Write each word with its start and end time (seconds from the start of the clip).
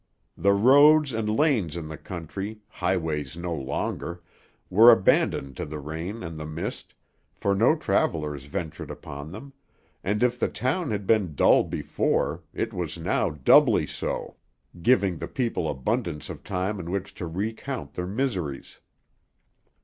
The 0.35 0.53
roads 0.53 1.13
and 1.13 1.29
lanes 1.29 1.77
in 1.77 1.87
the 1.87 1.95
country, 1.95 2.57
highways 2.67 3.37
no 3.37 3.53
longer, 3.53 4.23
were 4.67 4.91
abandoned 4.91 5.55
to 5.57 5.65
the 5.67 5.77
rain 5.77 6.23
and 6.23 6.39
the 6.39 6.45
mist, 6.47 6.95
for 7.35 7.53
no 7.53 7.75
travellers 7.75 8.45
ventured 8.45 8.89
upon 8.89 9.31
them, 9.31 9.53
and 10.03 10.23
if 10.23 10.39
the 10.39 10.47
town 10.47 10.89
had 10.89 11.05
been 11.05 11.35
dull 11.35 11.63
before, 11.63 12.41
it 12.51 12.73
was 12.73 12.97
now 12.97 13.29
doubly 13.29 13.85
so, 13.85 14.37
giving 14.81 15.17
the 15.17 15.27
people 15.27 15.69
abundance 15.69 16.31
of 16.31 16.43
time 16.43 16.79
in 16.79 16.89
which 16.89 17.13
to 17.13 17.27
recount 17.27 17.93
their 17.93 18.07
miseries. 18.07 18.79